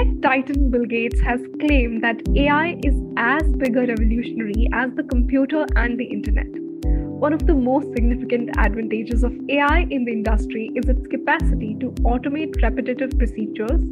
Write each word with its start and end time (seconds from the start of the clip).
Tech 0.00 0.22
titan 0.22 0.70
Bill 0.70 0.86
Gates 0.86 1.20
has 1.20 1.40
claimed 1.60 2.02
that 2.02 2.22
AI 2.34 2.78
is 2.82 2.94
as 3.18 3.42
big 3.58 3.76
a 3.76 3.80
revolutionary 3.80 4.66
as 4.72 4.90
the 4.94 5.02
computer 5.02 5.66
and 5.76 6.00
the 6.00 6.06
internet. 6.06 6.46
One 7.24 7.34
of 7.34 7.46
the 7.46 7.52
most 7.52 7.92
significant 7.92 8.48
advantages 8.56 9.22
of 9.22 9.34
AI 9.50 9.80
in 9.90 10.06
the 10.06 10.12
industry 10.12 10.70
is 10.74 10.88
its 10.88 11.06
capacity 11.06 11.76
to 11.80 11.90
automate 12.12 12.62
repetitive 12.62 13.10
procedures, 13.18 13.82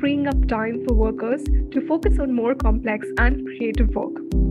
freeing 0.00 0.26
up 0.26 0.48
time 0.48 0.82
for 0.86 0.94
workers 0.94 1.44
to 1.44 1.86
focus 1.86 2.18
on 2.18 2.32
more 2.32 2.54
complex 2.54 3.06
and 3.18 3.44
creative 3.44 3.94
work. 3.94 4.41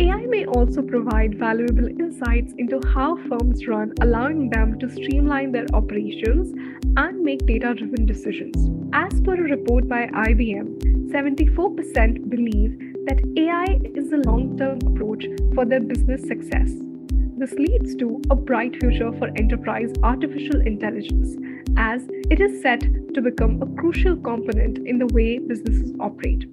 AI 0.00 0.24
may 0.24 0.46
also 0.46 0.80
provide 0.80 1.38
valuable 1.38 1.86
insights 1.86 2.54
into 2.56 2.80
how 2.94 3.16
firms 3.28 3.66
run, 3.66 3.92
allowing 4.00 4.48
them 4.48 4.78
to 4.78 4.88
streamline 4.88 5.52
their 5.52 5.66
operations 5.74 6.54
and 6.96 7.20
make 7.22 7.44
data 7.44 7.74
driven 7.74 8.06
decisions. 8.06 8.70
As 8.94 9.20
per 9.20 9.34
a 9.34 9.50
report 9.50 9.88
by 9.88 10.06
IBM, 10.06 11.10
74% 11.12 12.30
believe 12.30 12.78
that 13.08 13.20
AI 13.36 13.78
is 13.94 14.10
a 14.10 14.22
long 14.26 14.56
term 14.56 14.78
approach 14.86 15.26
for 15.54 15.66
their 15.66 15.80
business 15.80 16.22
success. 16.26 16.72
This 17.36 17.52
leads 17.52 17.94
to 17.96 18.22
a 18.30 18.34
bright 18.34 18.80
future 18.80 19.12
for 19.18 19.28
enterprise 19.36 19.92
artificial 20.02 20.62
intelligence, 20.62 21.36
as 21.76 22.08
it 22.30 22.40
is 22.40 22.62
set 22.62 22.80
to 23.12 23.20
become 23.20 23.60
a 23.60 23.66
crucial 23.78 24.16
component 24.16 24.78
in 24.78 24.98
the 24.98 25.08
way 25.08 25.38
businesses 25.38 25.92
operate. 26.00 26.46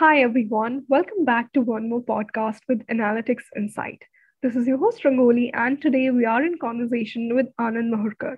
Hi, 0.00 0.22
everyone. 0.22 0.86
Welcome 0.88 1.26
back 1.26 1.52
to 1.52 1.60
one 1.60 1.90
more 1.90 2.00
podcast 2.00 2.60
with 2.66 2.86
Analytics 2.86 3.42
Insight. 3.54 4.02
This 4.42 4.56
is 4.56 4.66
your 4.66 4.78
host, 4.78 5.02
Rangoli, 5.04 5.50
and 5.52 5.78
today 5.82 6.08
we 6.08 6.24
are 6.24 6.42
in 6.42 6.56
conversation 6.58 7.34
with 7.34 7.48
Anand 7.60 7.92
Mahurkar, 7.92 8.36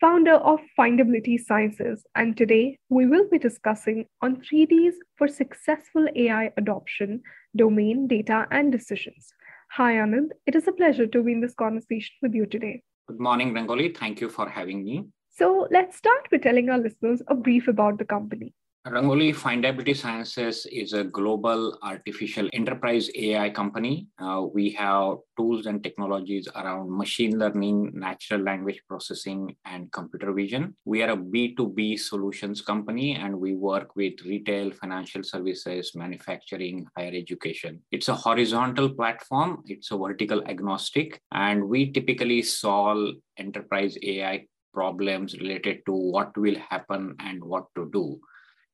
founder 0.00 0.36
of 0.36 0.60
Findability 0.80 1.38
Sciences. 1.38 2.02
And 2.14 2.34
today 2.34 2.78
we 2.88 3.04
will 3.04 3.28
be 3.28 3.38
discussing 3.38 4.06
on 4.22 4.36
3Ds 4.36 4.94
for 5.18 5.28
successful 5.28 6.06
AI 6.16 6.50
adoption, 6.56 7.20
domain, 7.54 8.06
data, 8.08 8.46
and 8.50 8.72
decisions. 8.72 9.28
Hi, 9.72 9.96
Anand. 9.96 10.30
It 10.46 10.54
is 10.54 10.66
a 10.66 10.72
pleasure 10.72 11.06
to 11.08 11.22
be 11.22 11.32
in 11.32 11.42
this 11.42 11.52
conversation 11.52 12.14
with 12.22 12.32
you 12.32 12.46
today. 12.46 12.82
Good 13.06 13.20
morning, 13.20 13.52
Rangoli. 13.52 13.94
Thank 13.94 14.22
you 14.22 14.30
for 14.30 14.48
having 14.48 14.82
me. 14.82 15.08
So 15.28 15.68
let's 15.70 15.98
start 15.98 16.26
with 16.32 16.40
telling 16.40 16.70
our 16.70 16.78
listeners 16.78 17.20
a 17.28 17.34
brief 17.34 17.68
about 17.68 17.98
the 17.98 18.06
company. 18.06 18.54
Rangoli 18.90 19.34
Findability 19.34 19.94
Sciences 19.94 20.64
is 20.72 20.94
a 20.94 21.04
global 21.04 21.78
artificial 21.82 22.48
enterprise 22.54 23.10
AI 23.14 23.50
company. 23.50 24.06
Uh, 24.18 24.46
we 24.50 24.70
have 24.70 25.18
tools 25.36 25.66
and 25.66 25.84
technologies 25.84 26.48
around 26.56 26.90
machine 26.90 27.38
learning, 27.38 27.90
natural 27.92 28.40
language 28.40 28.80
processing, 28.88 29.54
and 29.66 29.92
computer 29.92 30.32
vision. 30.32 30.74
We 30.86 31.02
are 31.02 31.10
a 31.10 31.16
B2B 31.18 31.98
solutions 31.98 32.62
company 32.62 33.16
and 33.16 33.38
we 33.38 33.54
work 33.54 33.94
with 33.94 34.14
retail, 34.24 34.70
financial 34.70 35.22
services, 35.22 35.92
manufacturing, 35.94 36.86
higher 36.96 37.12
education. 37.12 37.82
It's 37.90 38.08
a 38.08 38.14
horizontal 38.14 38.88
platform, 38.88 39.64
it's 39.66 39.90
a 39.90 39.98
vertical 39.98 40.42
agnostic, 40.48 41.20
and 41.30 41.68
we 41.68 41.92
typically 41.92 42.40
solve 42.40 43.16
enterprise 43.36 43.98
AI 44.02 44.46
problems 44.72 45.34
related 45.38 45.80
to 45.84 45.92
what 45.92 46.34
will 46.38 46.56
happen 46.70 47.14
and 47.20 47.44
what 47.44 47.66
to 47.74 47.90
do 47.92 48.18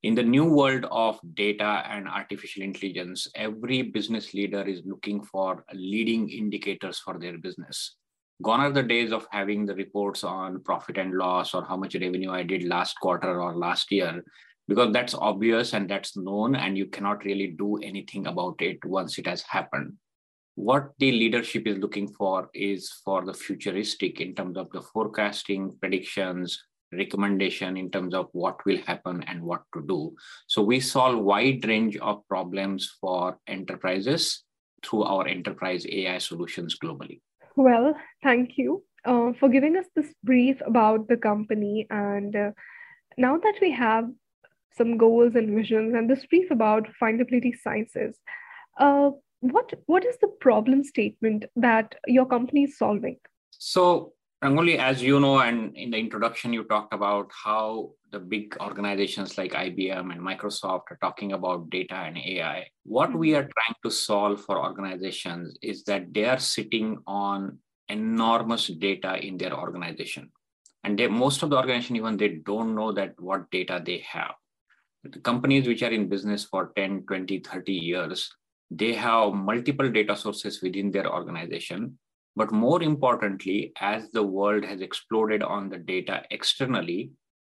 in 0.05 0.13
the 0.13 0.21
new 0.21 0.45
world 0.45 0.85
of 0.91 1.19
data 1.33 1.83
and 1.89 2.07
artificial 2.07 2.61
intelligence, 2.61 3.27
every 3.33 3.81
business 3.81 4.35
leader 4.35 4.61
is 4.61 4.83
looking 4.85 5.23
for 5.23 5.65
leading 5.73 6.29
indicators 6.29 6.99
for 6.99 7.17
their 7.17 7.39
business. 7.39 7.95
Gone 8.43 8.59
are 8.59 8.71
the 8.71 8.83
days 8.83 9.11
of 9.11 9.25
having 9.31 9.65
the 9.65 9.73
reports 9.73 10.23
on 10.23 10.61
profit 10.61 10.99
and 10.99 11.17
loss 11.17 11.55
or 11.55 11.65
how 11.65 11.75
much 11.75 11.95
revenue 11.95 12.29
I 12.29 12.43
did 12.43 12.65
last 12.65 12.99
quarter 13.01 13.41
or 13.41 13.57
last 13.57 13.91
year, 13.91 14.23
because 14.67 14.93
that's 14.93 15.15
obvious 15.15 15.73
and 15.73 15.89
that's 15.89 16.15
known, 16.15 16.55
and 16.55 16.77
you 16.77 16.85
cannot 16.85 17.25
really 17.25 17.55
do 17.57 17.77
anything 17.77 18.27
about 18.27 18.61
it 18.61 18.77
once 18.85 19.17
it 19.17 19.25
has 19.25 19.41
happened. 19.41 19.93
What 20.53 20.91
the 20.99 21.13
leadership 21.13 21.65
is 21.65 21.79
looking 21.79 22.09
for 22.09 22.51
is 22.53 22.91
for 23.03 23.25
the 23.25 23.33
futuristic 23.33 24.21
in 24.21 24.35
terms 24.35 24.55
of 24.55 24.69
the 24.69 24.83
forecasting, 24.83 25.75
predictions, 25.79 26.63
recommendation 26.91 27.77
in 27.77 27.89
terms 27.91 28.13
of 28.13 28.29
what 28.31 28.63
will 28.65 28.77
happen 28.85 29.23
and 29.27 29.41
what 29.41 29.63
to 29.73 29.83
do. 29.87 30.15
So 30.47 30.61
we 30.61 30.79
solve 30.79 31.23
wide 31.23 31.65
range 31.65 31.97
of 31.97 32.27
problems 32.27 32.95
for 33.01 33.37
enterprises 33.47 34.43
through 34.83 35.03
our 35.03 35.27
enterprise 35.27 35.85
AI 35.89 36.17
solutions 36.19 36.77
globally. 36.81 37.21
Well, 37.55 37.95
thank 38.23 38.57
you 38.57 38.83
uh, 39.05 39.33
for 39.39 39.49
giving 39.49 39.77
us 39.77 39.85
this 39.95 40.13
brief 40.23 40.61
about 40.65 41.07
the 41.07 41.17
company. 41.17 41.87
And 41.89 42.35
uh, 42.35 42.51
now 43.17 43.37
that 43.37 43.55
we 43.61 43.71
have 43.71 44.09
some 44.77 44.97
goals 44.97 45.35
and 45.35 45.55
visions 45.55 45.95
and 45.95 46.09
this 46.09 46.25
brief 46.25 46.51
about 46.51 46.87
findability 47.01 47.53
sciences, 47.61 48.17
uh, 48.77 49.11
what 49.39 49.73
what 49.85 50.05
is 50.05 50.17
the 50.21 50.27
problem 50.27 50.83
statement 50.83 51.45
that 51.55 51.95
your 52.07 52.25
company 52.25 52.63
is 52.63 52.77
solving? 52.77 53.17
So 53.51 54.13
Rangoli, 54.45 54.77
as 54.77 55.01
you 55.01 55.19
know, 55.19 55.39
and 55.39 55.75
in 55.75 55.89
the 55.89 55.97
introduction, 55.97 56.53
you 56.53 56.65
talked 56.65 56.93
about 56.93 57.31
how 57.31 57.89
the 58.11 58.19
big 58.19 58.55
organizations 58.61 59.39
like 59.39 59.53
IBM 59.53 60.11
and 60.11 60.21
Microsoft 60.21 60.83
are 60.91 60.99
talking 61.01 61.31
about 61.31 61.71
data 61.71 61.95
and 61.95 62.15
AI. 62.15 62.67
What 62.83 63.09
mm-hmm. 63.09 63.17
we 63.17 63.33
are 63.33 63.41
trying 63.41 63.75
to 63.83 63.89
solve 63.89 64.39
for 64.41 64.63
organizations 64.63 65.57
is 65.63 65.83
that 65.85 66.13
they 66.13 66.25
are 66.25 66.37
sitting 66.37 66.99
on 67.07 67.57
enormous 67.89 68.67
data 68.67 69.15
in 69.15 69.37
their 69.37 69.57
organization. 69.57 70.29
And 70.83 70.99
they, 70.99 71.07
most 71.07 71.41
of 71.41 71.49
the 71.49 71.57
organization, 71.57 71.95
even 71.95 72.15
they 72.15 72.41
don't 72.45 72.75
know 72.75 72.91
that 72.91 73.19
what 73.19 73.49
data 73.49 73.81
they 73.83 74.05
have. 74.07 74.35
The 75.03 75.19
companies 75.21 75.67
which 75.67 75.81
are 75.81 75.91
in 75.91 76.07
business 76.07 76.43
for 76.43 76.71
10, 76.75 77.05
20, 77.07 77.39
30 77.39 77.73
years, 77.73 78.31
they 78.69 78.93
have 78.93 79.33
multiple 79.33 79.89
data 79.89 80.15
sources 80.15 80.61
within 80.61 80.91
their 80.91 81.11
organization 81.11 81.97
but 82.35 82.51
more 82.51 82.83
importantly, 82.83 83.71
as 83.79 84.11
the 84.11 84.23
world 84.23 84.65
has 84.65 84.81
exploded 84.81 85.41
on 85.41 85.69
the 85.69 85.77
data 85.77 86.23
externally, 86.31 87.11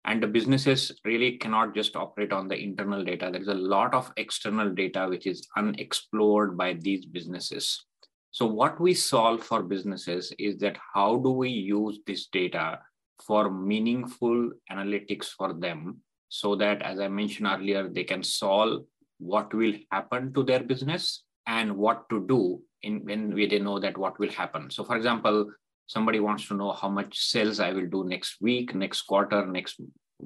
and 0.06 0.22
the 0.22 0.26
businesses 0.26 0.92
really 1.04 1.36
cannot 1.36 1.74
just 1.74 1.94
operate 1.94 2.32
on 2.32 2.48
the 2.48 2.56
internal 2.56 3.04
data, 3.04 3.28
there's 3.30 3.48
a 3.48 3.54
lot 3.54 3.92
of 3.92 4.10
external 4.16 4.70
data 4.70 5.06
which 5.08 5.26
is 5.26 5.46
unexplored 5.56 6.56
by 6.56 6.72
these 6.72 7.04
businesses. 7.04 7.84
So, 8.30 8.46
what 8.46 8.80
we 8.80 8.94
solve 8.94 9.42
for 9.42 9.62
businesses 9.62 10.32
is 10.38 10.56
that 10.58 10.78
how 10.94 11.16
do 11.16 11.30
we 11.30 11.50
use 11.50 11.98
this 12.06 12.28
data 12.28 12.78
for 13.26 13.50
meaningful 13.50 14.50
analytics 14.72 15.26
for 15.26 15.52
them 15.52 15.98
so 16.30 16.54
that, 16.56 16.80
as 16.80 17.00
I 17.00 17.08
mentioned 17.08 17.48
earlier, 17.48 17.88
they 17.88 18.04
can 18.04 18.22
solve 18.22 18.84
what 19.18 19.52
will 19.52 19.74
happen 19.90 20.32
to 20.32 20.42
their 20.42 20.62
business 20.62 21.24
and 21.46 21.76
what 21.76 22.08
to 22.10 22.26
do 22.26 22.62
in 22.82 23.04
when 23.04 23.34
we, 23.34 23.46
they 23.46 23.58
know 23.58 23.78
that 23.78 23.98
what 23.98 24.18
will 24.18 24.30
happen. 24.30 24.70
So, 24.70 24.84
for 24.84 24.96
example, 24.96 25.50
somebody 25.86 26.20
wants 26.20 26.46
to 26.48 26.54
know 26.54 26.72
how 26.72 26.88
much 26.88 27.18
sales 27.18 27.60
I 27.60 27.72
will 27.72 27.86
do 27.86 28.04
next 28.04 28.36
week, 28.40 28.74
next 28.74 29.02
quarter, 29.02 29.46
next 29.46 29.80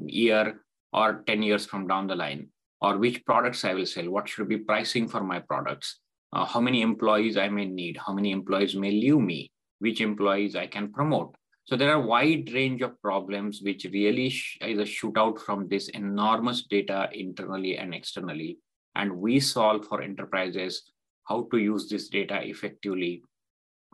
year, 0.07 0.61
or 0.93 1.23
10 1.27 1.43
years 1.43 1.67
from 1.67 1.87
down 1.87 2.07
the 2.07 2.15
line, 2.15 2.49
or 2.81 2.99
which 2.99 3.25
products 3.25 3.65
I 3.65 3.75
will 3.75 3.87
sell, 3.87 4.11
what 4.11 4.29
should 4.29 4.49
be 4.49 4.59
pricing 4.59 5.09
for 5.09 5.23
my 5.23 5.41
products, 5.41 6.01
uh, 6.33 6.45
how 6.45 6.61
many 6.61 6.83
employees 6.83 7.37
I 7.37 7.49
may 7.49 7.65
need, 7.65 7.97
how 7.97 8.13
many 8.13 8.31
employees 8.31 8.77
may 8.77 8.91
leave 8.91 9.19
me, 9.19 9.51
which 9.79 10.01
employees 10.01 10.55
I 10.55 10.67
can 10.67 10.93
promote. 10.93 11.35
So 11.67 11.77
there 11.77 11.93
are 11.93 12.01
wide 12.01 12.53
range 12.53 12.83
of 12.83 13.01
problems 13.01 13.63
which 13.63 13.87
really 13.91 14.29
sh- 14.29 14.59
is 14.61 14.79
a 14.79 14.83
shootout 14.83 15.41
from 15.41 15.67
this 15.67 15.89
enormous 15.89 16.65
data 16.65 17.09
internally 17.13 17.79
and 17.79 17.95
externally. 17.95 18.59
And 18.95 19.17
we 19.17 19.41
solve 19.41 19.87
for 19.87 20.03
enterprises 20.03 20.83
how 21.25 21.49
to 21.51 21.59
use 21.59 21.89
this 21.89 22.09
data 22.09 22.41
effectively 22.43 23.23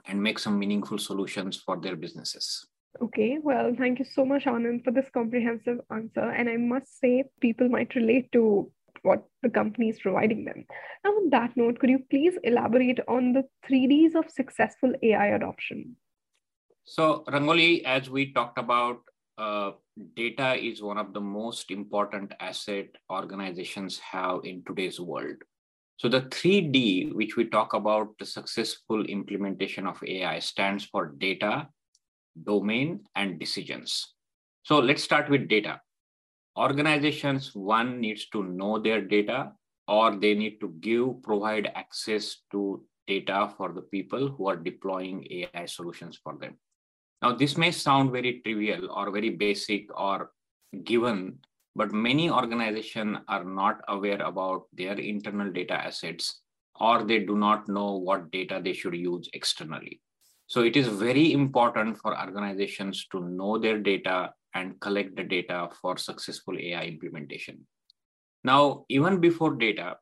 and 0.07 0.23
make 0.23 0.39
some 0.39 0.59
meaningful 0.59 0.99
solutions 0.99 1.57
for 1.57 1.79
their 1.81 1.97
businesses. 1.97 2.67
Okay, 3.01 3.39
well, 3.41 3.73
thank 3.79 3.99
you 3.99 4.05
so 4.05 4.25
much, 4.25 4.45
Anand, 4.45 4.85
for 4.85 4.91
this 4.91 5.09
comprehensive 5.15 5.79
answer. 5.93 6.31
And 6.31 6.49
I 6.49 6.57
must 6.57 6.99
say, 6.99 7.25
people 7.41 7.69
might 7.69 7.95
relate 7.95 8.31
to 8.33 8.71
what 9.03 9.25
the 9.43 9.49
company 9.49 9.89
is 9.89 10.01
providing 10.01 10.45
them. 10.45 10.65
Now, 11.05 11.11
on 11.11 11.31
that 11.31 11.57
note, 11.57 11.79
could 11.79 11.91
you 11.91 12.01
please 12.11 12.37
elaborate 12.43 13.01
on 13.09 13.33
the 13.33 13.45
3Ds 13.69 14.17
of 14.17 14.31
successful 14.31 14.93
AI 15.03 15.29
adoption? 15.29 15.97
So, 16.85 17.25
Rangoli, 17.29 17.85
as 17.85 18.11
we 18.11 18.33
talked 18.33 18.59
about, 18.59 19.01
uh, 19.39 19.73
data 20.17 20.55
is 20.55 20.83
one 20.83 20.99
of 20.99 21.15
the 21.15 21.21
most 21.21 21.71
important 21.71 22.33
asset 22.41 22.89
organizations 23.11 23.99
have 23.99 24.41
in 24.45 24.63
today's 24.67 25.01
world. 25.01 25.37
So 26.01 26.09
the 26.09 26.23
3D, 26.23 27.13
which 27.13 27.37
we 27.37 27.45
talk 27.45 27.75
about 27.75 28.17
the 28.19 28.25
successful 28.25 29.05
implementation 29.05 29.87
of 29.87 30.03
AI 30.03 30.39
stands 30.39 30.87
for 30.87 31.13
data, 31.19 31.69
domain, 32.43 33.05
and 33.15 33.39
decisions. 33.39 34.15
So 34.63 34.79
let's 34.79 35.05
start 35.05 35.29
with 35.29 35.47
data. 35.47 35.79
Organizations, 36.57 37.55
one 37.55 38.01
needs 38.01 38.31
to 38.31 38.43
know 38.43 38.79
their 38.79 39.03
data 39.03 39.53
or 39.89 40.17
they 40.17 40.33
need 40.33 40.59
to 40.63 40.71
give, 40.81 41.23
provide 41.23 41.71
access 41.75 42.39
to 42.51 42.83
data 43.07 43.53
for 43.59 43.75
the 43.75 43.83
people 43.83 44.29
who 44.29 44.49
are 44.49 44.57
deploying 44.57 45.27
AI 45.31 45.67
solutions 45.67 46.19
for 46.25 46.39
them. 46.41 46.57
Now, 47.21 47.35
this 47.35 47.59
may 47.59 47.73
sound 47.73 48.11
very 48.11 48.41
trivial 48.41 48.91
or 48.91 49.11
very 49.11 49.29
basic 49.29 49.95
or 49.95 50.31
given, 50.83 51.41
but 51.77 51.93
many 51.93 52.31
organizations 52.31 53.19
are 53.29 53.45
not 53.45 53.81
aware 53.89 54.21
about 54.23 54.65
their 54.73 54.95
internal 54.95 55.51
data 55.51 55.75
assets 55.75 56.41
or 56.81 57.05
they 57.05 57.21
do 57.21 57.37
not 57.37 57.69
know 57.69 57.97
what 57.97 58.31
data 58.31 58.61
they 58.63 58.73
should 58.73 58.95
use 58.95 59.29
externally. 59.33 60.01
So 60.47 60.63
it 60.63 60.77
is 60.77 60.89
very 60.89 61.33
important 61.33 61.99
for 61.99 62.19
organizations 62.19 63.07
to 63.13 63.21
know 63.21 63.59
their 63.59 63.79
data 63.79 64.33
and 64.55 64.81
collect 64.81 65.15
the 65.15 65.23
data 65.23 65.69
for 65.81 65.97
successful 65.97 66.59
AI 66.59 66.85
implementation. 66.85 67.67
Now, 68.43 68.85
even 68.89 69.21
before 69.21 69.55
data, 69.55 69.97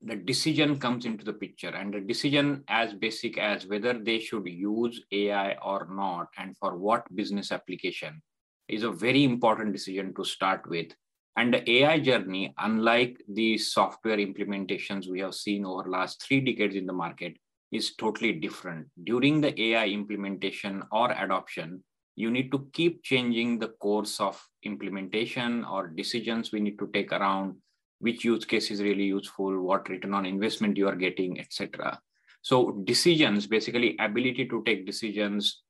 the 0.00 0.14
decision 0.14 0.78
comes 0.78 1.04
into 1.04 1.24
the 1.24 1.32
picture 1.32 1.70
and 1.70 1.92
the 1.92 2.00
decision 2.00 2.62
as 2.68 2.94
basic 2.94 3.36
as 3.36 3.66
whether 3.66 3.98
they 3.98 4.20
should 4.20 4.46
use 4.46 5.02
AI 5.10 5.54
or 5.54 5.88
not 5.90 6.28
and 6.38 6.56
for 6.56 6.76
what 6.76 7.04
business 7.14 7.50
application 7.50 8.22
is 8.68 8.82
a 8.82 8.90
very 8.90 9.24
important 9.24 9.72
decision 9.72 10.14
to 10.14 10.24
start 10.24 10.68
with. 10.68 10.92
And 11.36 11.54
the 11.54 11.70
AI 11.70 12.00
journey, 12.00 12.52
unlike 12.58 13.22
the 13.28 13.58
software 13.58 14.16
implementations 14.16 15.08
we 15.08 15.20
have 15.20 15.34
seen 15.34 15.64
over 15.64 15.88
last 15.88 16.22
three 16.22 16.40
decades 16.40 16.74
in 16.74 16.86
the 16.86 16.92
market, 16.92 17.36
is 17.70 17.94
totally 17.94 18.32
different. 18.32 18.86
During 19.04 19.40
the 19.40 19.60
AI 19.60 19.86
implementation 19.86 20.82
or 20.90 21.12
adoption, 21.12 21.84
you 22.16 22.30
need 22.30 22.50
to 22.50 22.68
keep 22.72 23.02
changing 23.04 23.58
the 23.58 23.68
course 23.68 24.18
of 24.18 24.42
implementation 24.64 25.64
or 25.64 25.86
decisions 25.86 26.50
we 26.50 26.60
need 26.60 26.78
to 26.78 26.90
take 26.92 27.12
around 27.12 27.54
which 28.00 28.24
use 28.24 28.44
case 28.44 28.70
is 28.70 28.82
really 28.82 29.04
useful, 29.04 29.60
what 29.62 29.88
return 29.88 30.14
on 30.14 30.26
investment 30.26 30.76
you 30.76 30.88
are 30.88 30.96
getting, 30.96 31.38
etc. 31.40 31.98
So 32.42 32.82
decisions, 32.84 33.46
basically 33.46 33.96
ability 34.00 34.46
to 34.48 34.62
take 34.64 34.86
decisions, 34.86 35.62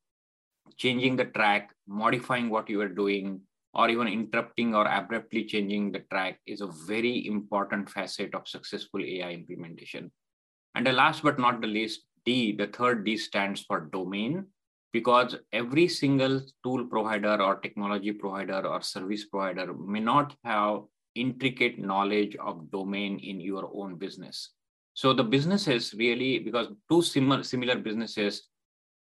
changing 0.77 1.17
the 1.17 1.25
track, 1.25 1.73
modifying 1.87 2.51
what 2.51 2.69
you 2.69 2.81
are 2.81 2.89
doing, 2.89 3.41
or 3.75 3.89
even 3.89 4.09
interrupting 4.09 4.75
or 4.75 4.87
abruptly 4.87 5.45
changing 5.45 5.93
the 5.93 6.01
track 6.11 6.41
is 6.47 6.61
a 6.61 6.73
very 6.87 7.27
important 7.27 7.89
facet 7.89 8.35
of 8.35 8.49
successful 8.49 9.01
AI 9.05 9.31
implementation. 9.31 10.11
And 10.75 10.87
the 10.87 10.93
last 10.93 11.23
but 11.23 11.39
not 11.39 11.61
the 11.61 11.67
least, 11.67 12.03
D, 12.25 12.53
the 12.53 12.67
third 12.67 13.05
D 13.05 13.17
stands 13.17 13.63
for 13.63 13.89
domain, 13.93 14.47
because 14.93 15.37
every 15.53 15.87
single 15.87 16.41
tool 16.65 16.87
provider 16.87 17.41
or 17.43 17.57
technology 17.57 18.13
provider 18.13 18.67
or 18.67 18.81
service 18.81 19.27
provider 19.27 19.75
may 19.75 20.01
not 20.01 20.35
have 20.45 20.81
intricate 21.15 21.79
knowledge 21.79 22.37
of 22.37 22.71
domain 22.71 23.19
in 23.19 23.41
your 23.41 23.71
own 23.75 23.97
business. 23.97 24.51
So 24.95 25.13
the 25.13 25.25
businesses 25.25 25.95
really, 25.95 26.39
because 26.39 26.69
two 26.91 27.03
similar, 27.03 27.43
similar 27.43 27.77
businesses 27.77 28.49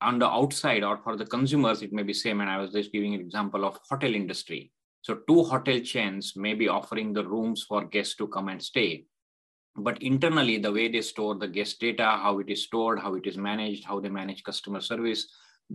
on 0.04 0.20
the 0.20 0.28
outside 0.28 0.84
or 0.84 0.98
for 0.98 1.16
the 1.16 1.26
consumers, 1.26 1.82
it 1.82 1.94
may 1.94 2.04
be 2.04 2.14
same. 2.14 2.42
And 2.42 2.50
I 2.50 2.58
was 2.58 2.72
just 2.72 2.92
giving 2.92 3.14
an 3.14 3.22
example 3.22 3.66
of 3.66 3.80
hotel 3.90 4.14
industry. 4.14 4.72
So 5.02 5.20
two 5.28 5.44
hotel 5.44 5.80
chains 5.80 6.34
may 6.36 6.54
be 6.54 6.68
offering 6.68 7.14
the 7.14 7.26
rooms 7.26 7.64
for 7.64 7.86
guests 7.86 8.16
to 8.16 8.28
come 8.28 8.50
and 8.50 8.62
stay. 8.62 9.06
But 9.76 10.02
internally, 10.02 10.60
the 10.60 10.72
way 10.72 10.88
they 10.88 11.02
store 11.02 11.36
the 11.36 11.48
guest 11.48 11.80
data, 11.80 12.04
how 12.04 12.40
it 12.40 12.50
is 12.50 12.64
stored, 12.64 13.00
how 13.00 13.16
it 13.16 13.26
is 13.26 13.38
managed, 13.38 13.86
how 13.86 14.00
they 14.00 14.10
manage 14.10 14.44
customer 14.44 14.82
service 14.82 15.28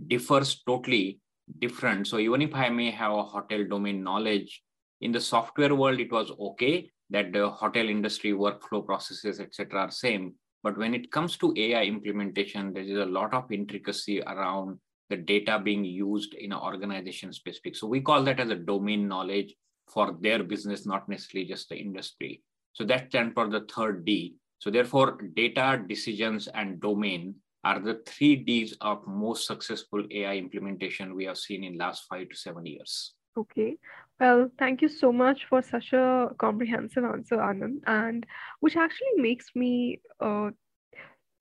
differs 0.07 0.63
totally 0.65 1.19
different. 1.59 2.07
So 2.07 2.17
even 2.17 2.41
if 2.41 2.55
I 2.55 2.69
may 2.69 2.91
have 2.91 3.11
a 3.11 3.23
hotel 3.23 3.65
domain 3.67 4.03
knowledge, 4.03 4.61
in 5.01 5.11
the 5.11 5.21
software 5.21 5.75
world, 5.75 5.99
it 5.99 6.11
was 6.11 6.31
okay 6.39 6.91
that 7.09 7.31
the 7.33 7.49
hotel 7.49 7.87
industry 7.87 8.31
workflow 8.31 8.85
processes, 8.85 9.39
etc., 9.39 9.81
are 9.81 9.91
same. 9.91 10.35
But 10.63 10.77
when 10.77 10.93
it 10.93 11.11
comes 11.11 11.37
to 11.37 11.53
AI 11.55 11.83
implementation, 11.83 12.73
there 12.73 12.83
is 12.83 12.97
a 12.97 13.05
lot 13.05 13.33
of 13.33 13.51
intricacy 13.51 14.21
around 14.21 14.79
the 15.09 15.17
data 15.17 15.59
being 15.59 15.83
used 15.85 16.33
in 16.33 16.51
an 16.51 16.59
organization 16.59 17.33
specific. 17.33 17.75
So 17.75 17.87
we 17.87 18.01
call 18.01 18.23
that 18.23 18.39
as 18.39 18.49
a 18.49 18.55
domain 18.55 19.07
knowledge 19.07 19.55
for 19.87 20.15
their 20.19 20.43
business, 20.43 20.85
not 20.85 21.09
necessarily 21.09 21.47
just 21.47 21.69
the 21.69 21.77
industry. 21.77 22.43
So 22.73 22.83
that 22.85 23.09
stands 23.09 23.33
for 23.33 23.49
the 23.49 23.61
third 23.61 24.05
D. 24.05 24.35
So 24.59 24.69
therefore, 24.69 25.17
data, 25.33 25.81
decisions, 25.87 26.47
and 26.47 26.79
domain 26.81 27.35
are 27.63 27.79
the 27.79 28.01
three 28.05 28.35
Ds 28.35 28.73
of 28.81 29.05
most 29.07 29.47
successful 29.47 30.03
AI 30.11 30.35
implementation 30.35 31.15
we 31.15 31.25
have 31.25 31.37
seen 31.37 31.63
in 31.63 31.77
last 31.77 32.05
five 32.09 32.29
to 32.29 32.35
seven 32.35 32.65
years. 32.65 33.13
Okay. 33.39 33.77
Well, 34.19 34.51
thank 34.59 34.81
you 34.81 34.89
so 34.89 35.11
much 35.13 35.45
for 35.49 35.61
such 35.61 35.93
a 35.93 36.31
comprehensive 36.37 37.05
answer, 37.05 37.37
Anand, 37.37 37.79
and 37.87 38.25
which 38.59 38.75
actually 38.75 39.15
makes 39.17 39.47
me 39.55 40.01
uh, 40.19 40.49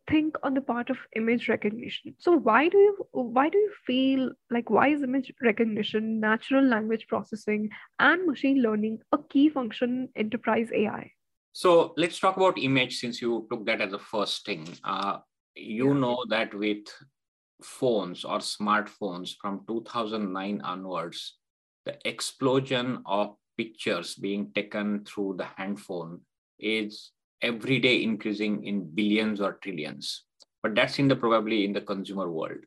think 0.08 0.36
on 0.44 0.54
the 0.54 0.60
part 0.60 0.90
of 0.90 0.96
image 1.16 1.48
recognition. 1.48 2.14
So 2.18 2.32
why 2.32 2.68
do 2.68 2.78
you 2.78 3.06
why 3.12 3.48
do 3.48 3.58
you 3.58 3.72
feel 3.86 4.30
like 4.50 4.70
why 4.70 4.88
is 4.88 5.02
image 5.02 5.32
recognition, 5.42 6.20
natural 6.20 6.64
language 6.64 7.06
processing, 7.08 7.70
and 7.98 8.26
machine 8.26 8.62
learning 8.62 9.00
a 9.12 9.18
key 9.18 9.48
function 9.48 9.90
in 9.90 10.24
enterprise 10.24 10.70
AI? 10.72 11.12
So 11.52 11.94
let's 11.96 12.20
talk 12.20 12.36
about 12.36 12.58
image 12.58 12.98
since 12.98 13.20
you 13.20 13.48
took 13.50 13.66
that 13.66 13.80
as 13.80 13.90
the 13.90 13.98
first 13.98 14.46
thing. 14.46 14.68
Uh, 14.84 15.18
you 15.56 15.88
yeah. 15.88 16.00
know 16.00 16.24
that 16.28 16.54
with 16.54 16.86
phones 17.62 18.24
or 18.24 18.38
smartphones 18.38 19.34
from 19.40 19.64
2009 19.66 20.60
onwards, 20.62 21.38
the 21.88 21.96
explosion 22.06 23.02
of 23.06 23.34
pictures 23.56 24.14
being 24.14 24.52
taken 24.54 25.04
through 25.06 25.34
the 25.38 25.46
handphone 25.56 26.20
is 26.58 27.12
every 27.40 27.78
day 27.78 28.02
increasing 28.02 28.62
in 28.64 28.94
billions 28.94 29.40
or 29.40 29.54
trillions. 29.62 30.24
But 30.62 30.74
that's 30.74 30.98
in 30.98 31.08
the 31.08 31.16
probably 31.16 31.64
in 31.64 31.72
the 31.72 31.80
consumer 31.80 32.30
world. 32.30 32.58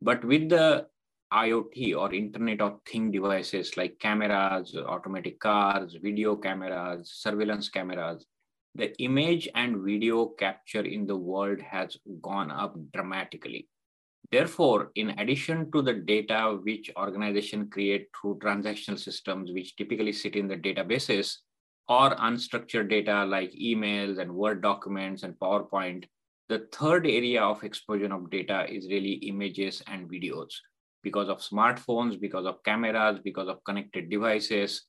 But 0.00 0.24
with 0.24 0.50
the 0.50 0.86
IoT 1.32 1.96
or 1.98 2.14
Internet 2.14 2.60
of 2.60 2.80
Thing 2.86 3.10
devices 3.10 3.76
like 3.76 3.98
cameras, 3.98 4.76
automatic 4.76 5.40
cars, 5.40 5.96
video 6.00 6.36
cameras, 6.36 7.10
surveillance 7.12 7.68
cameras, 7.68 8.24
the 8.76 8.96
image 9.02 9.48
and 9.56 9.82
video 9.82 10.26
capture 10.26 10.82
in 10.82 11.06
the 11.06 11.16
world 11.16 11.60
has 11.60 11.96
gone 12.22 12.52
up 12.52 12.76
dramatically. 12.92 13.68
Therefore, 14.32 14.92
in 14.94 15.10
addition 15.18 15.72
to 15.72 15.82
the 15.82 15.94
data 15.94 16.56
which 16.62 16.90
organization 16.96 17.68
create 17.68 18.08
through 18.14 18.38
transactional 18.38 18.98
systems, 18.98 19.50
which 19.52 19.74
typically 19.74 20.12
sit 20.12 20.36
in 20.36 20.46
the 20.46 20.56
databases, 20.56 21.38
or 21.88 22.14
unstructured 22.14 22.88
data 22.88 23.24
like 23.24 23.50
emails 23.52 24.18
and 24.18 24.32
Word 24.32 24.62
documents 24.62 25.24
and 25.24 25.34
PowerPoint, 25.34 26.04
the 26.48 26.68
third 26.72 27.06
area 27.06 27.42
of 27.42 27.64
explosion 27.64 28.12
of 28.12 28.30
data 28.30 28.72
is 28.72 28.86
really 28.86 29.14
images 29.14 29.82
and 29.88 30.08
videos 30.08 30.52
because 31.02 31.28
of 31.28 31.38
smartphones, 31.38 32.20
because 32.20 32.46
of 32.46 32.62
cameras, 32.62 33.18
because 33.24 33.48
of 33.48 33.64
connected 33.64 34.10
devices. 34.10 34.84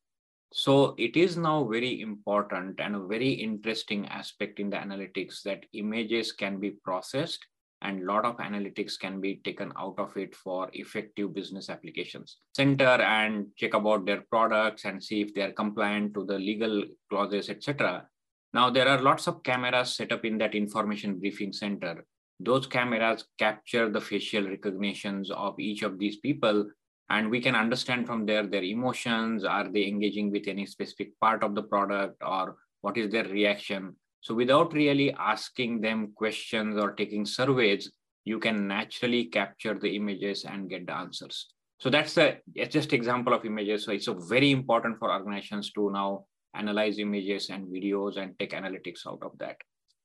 So 0.54 0.94
it 1.00 1.16
is 1.16 1.38
now 1.38 1.64
very 1.64 2.02
important 2.02 2.80
and 2.80 2.96
a 2.96 3.08
very 3.08 3.32
interesting 3.32 4.08
aspect 4.08 4.60
in 4.60 4.70
the 4.70 4.78
analytics 4.78 5.42
that 5.44 5.66
images 5.74 6.32
can 6.32 6.60
be 6.60 6.72
processed 6.72 7.44
and 7.82 8.02
a 8.02 8.06
lot 8.06 8.26
of 8.26 8.38
analytics 8.38 9.00
can 9.00 9.20
be 9.20 9.42
taken 9.44 9.72
out 9.78 9.96
of 9.98 10.16
it 10.16 10.36
for 10.36 10.70
effective 10.74 11.34
business 11.34 11.70
applications. 11.70 12.38
Center 12.56 12.84
and 12.86 13.48
check 13.58 13.74
about 13.74 14.06
their 14.06 14.22
products 14.30 14.86
and 14.86 15.04
see 15.04 15.22
if 15.22 15.34
they 15.34 15.42
are 15.42 15.52
compliant 15.52 16.14
to 16.14 16.26
the 16.26 16.38
legal 16.38 16.84
clauses, 17.10 17.50
etc. 17.50 18.06
Now 18.54 18.70
there 18.70 18.88
are 18.88 19.02
lots 19.02 19.28
of 19.28 19.44
cameras 19.44 19.96
set 19.96 20.12
up 20.12 20.26
in 20.26 20.38
that 20.40 20.56
information 20.56 21.20
briefing 21.20 21.54
center. 21.54 22.06
Those 22.40 22.68
cameras 22.68 23.26
capture 23.38 23.90
the 23.90 24.02
facial 24.02 24.48
recognitions 24.48 25.32
of 25.32 25.60
each 25.60 25.84
of 25.84 25.98
these 26.00 26.18
people 26.18 26.68
and 27.10 27.30
we 27.30 27.42
can 27.42 27.56
understand 27.56 28.08
from 28.08 28.26
there 28.26 28.48
their 28.48 28.64
emotions 28.64 29.44
are 29.44 29.68
they 29.70 29.86
engaging 29.86 30.32
with 30.32 30.48
any 30.48 30.66
specific 30.66 31.20
part 31.20 31.44
of 31.44 31.56
the 31.56 31.64
product 31.64 32.16
or 32.26 32.56
what 32.82 32.98
is 32.98 33.12
their 33.12 33.26
reaction 33.26 33.96
so 34.22 34.36
without 34.36 34.74
really 34.74 35.12
asking 35.14 35.82
them 35.82 36.14
questions 36.16 36.78
or 36.78 36.94
taking 36.94 37.26
surveys, 37.26 37.92
you 38.24 38.40
can 38.40 38.68
naturally 38.68 39.26
capture 39.26 39.78
the 39.80 39.96
images 39.96 40.46
and 40.46 40.70
get 40.70 40.86
the 40.86 40.94
answers. 40.94 41.48
So 41.80 41.90
that's 41.90 42.14
the 42.14 42.38
just 42.70 42.94
example 42.94 43.34
of 43.34 43.46
images. 43.46 43.86
So 43.86 43.92
it's 43.92 44.08
very 44.30 44.52
important 44.52 45.00
for 45.00 45.12
organizations 45.12 45.72
to 45.72 45.90
now 45.92 46.26
analyze 46.54 47.00
images 47.00 47.50
and 47.50 47.66
videos 47.68 48.18
and 48.18 48.38
take 48.38 48.52
analytics 48.52 49.08
out 49.08 49.24
of 49.24 49.32
that. 49.40 49.58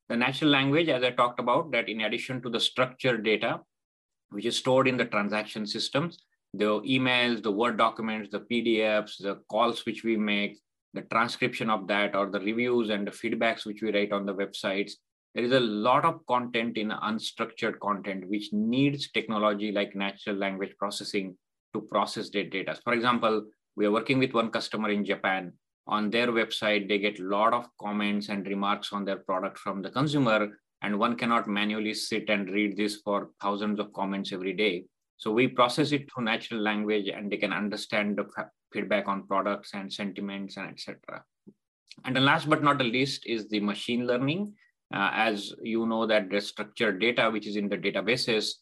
The 0.08 0.16
natural 0.16 0.50
language, 0.50 0.88
as 0.88 1.02
I 1.02 1.10
talked 1.10 1.38
about, 1.38 1.70
that 1.72 1.90
in 1.90 2.00
addition 2.00 2.40
to 2.42 2.48
the 2.48 2.60
structured 2.60 3.22
data, 3.22 3.60
which 4.30 4.46
is 4.46 4.56
stored 4.56 4.88
in 4.88 4.96
the 4.96 5.04
transaction 5.04 5.66
systems, 5.66 6.18
the 6.54 6.80
emails, 6.82 7.42
the 7.42 7.52
Word 7.52 7.76
documents, 7.76 8.30
the 8.30 8.40
PDFs, 8.40 9.18
the 9.18 9.42
calls 9.50 9.84
which 9.84 10.04
we 10.04 10.16
make, 10.16 10.58
the 10.96 11.02
transcription 11.02 11.70
of 11.70 11.86
that 11.86 12.16
or 12.16 12.26
the 12.30 12.40
reviews 12.40 12.90
and 12.90 13.06
the 13.06 13.10
feedbacks 13.10 13.66
which 13.66 13.82
we 13.82 13.92
write 13.92 14.12
on 14.12 14.26
the 14.26 14.34
websites 14.34 14.92
there 15.36 15.44
is 15.44 15.52
a 15.52 15.60
lot 15.60 16.06
of 16.06 16.24
content 16.26 16.78
in 16.78 16.88
unstructured 16.88 17.78
content 17.80 18.26
which 18.26 18.48
needs 18.54 19.10
technology 19.10 19.70
like 19.70 19.94
natural 19.94 20.34
language 20.34 20.72
processing 20.78 21.36
to 21.74 21.82
process 21.82 22.30
their 22.30 22.44
data. 22.44 22.74
For 22.82 22.94
example 22.94 23.44
we 23.76 23.84
are 23.84 23.90
working 23.92 24.18
with 24.18 24.32
one 24.32 24.50
customer 24.50 24.88
in 24.88 25.04
japan. 25.04 25.52
On 25.88 26.08
their 26.08 26.28
website 26.28 26.88
they 26.88 26.98
get 26.98 27.20
a 27.20 27.24
lot 27.24 27.52
of 27.52 27.68
comments 27.78 28.30
and 28.30 28.46
remarks 28.46 28.94
on 28.94 29.04
their 29.04 29.18
product 29.18 29.58
from 29.58 29.82
the 29.82 29.90
consumer 29.90 30.58
and 30.80 30.98
one 30.98 31.16
cannot 31.16 31.46
manually 31.46 31.92
sit 31.92 32.30
and 32.30 32.48
read 32.48 32.74
this 32.78 32.96
for 33.04 33.28
thousands 33.42 33.78
of 33.78 33.92
comments 33.92 34.32
every 34.32 34.54
day. 34.54 34.86
So 35.18 35.32
we 35.32 35.48
process 35.48 35.92
it 35.92 36.10
through 36.10 36.24
natural 36.24 36.60
language 36.60 37.08
and 37.08 37.30
they 37.30 37.36
can 37.36 37.52
understand 37.52 38.16
the 38.16 38.24
feedback 38.76 39.08
on 39.08 39.26
products 39.26 39.70
and 39.74 39.92
sentiments 39.92 40.56
and 40.58 40.68
etc. 40.68 40.96
And 42.04 42.14
the 42.14 42.20
last 42.20 42.48
but 42.48 42.62
not 42.62 42.78
the 42.78 42.84
least 42.84 43.26
is 43.26 43.48
the 43.48 43.60
machine 43.60 44.06
learning. 44.06 44.52
Uh, 44.94 45.10
as 45.12 45.52
you 45.62 45.86
know 45.86 46.06
that 46.06 46.30
the 46.30 46.40
structured 46.40 47.00
data, 47.00 47.30
which 47.30 47.46
is 47.46 47.56
in 47.56 47.68
the 47.68 47.78
databases, 47.78 48.52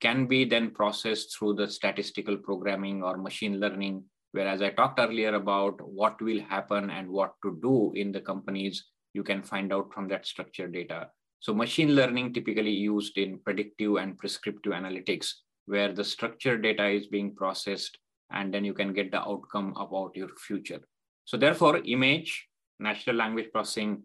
can 0.00 0.26
be 0.26 0.44
then 0.44 0.70
processed 0.70 1.36
through 1.36 1.54
the 1.54 1.68
statistical 1.68 2.36
programming 2.36 3.02
or 3.02 3.16
machine 3.16 3.60
learning. 3.60 4.02
Whereas 4.32 4.60
I 4.62 4.70
talked 4.70 5.00
earlier 5.00 5.34
about 5.34 5.80
what 5.80 6.20
will 6.20 6.40
happen 6.40 6.90
and 6.90 7.08
what 7.08 7.34
to 7.44 7.58
do 7.62 7.92
in 7.94 8.12
the 8.12 8.20
companies, 8.20 8.84
you 9.14 9.22
can 9.22 9.42
find 9.42 9.72
out 9.72 9.92
from 9.92 10.08
that 10.08 10.26
structured 10.26 10.72
data. 10.72 11.08
So 11.40 11.54
machine 11.54 11.94
learning 11.94 12.34
typically 12.34 12.70
used 12.70 13.16
in 13.16 13.38
predictive 13.38 13.96
and 13.96 14.18
prescriptive 14.18 14.72
analytics, 14.72 15.28
where 15.66 15.92
the 15.92 16.04
structured 16.04 16.62
data 16.62 16.86
is 16.88 17.06
being 17.06 17.34
processed 17.34 17.98
and 18.30 18.52
then 18.52 18.64
you 18.64 18.74
can 18.74 18.92
get 18.92 19.10
the 19.10 19.20
outcome 19.20 19.74
about 19.76 20.14
your 20.14 20.28
future. 20.36 20.80
So 21.24 21.36
therefore, 21.36 21.78
image, 21.84 22.48
natural 22.78 23.16
language 23.16 23.52
processing, 23.52 24.02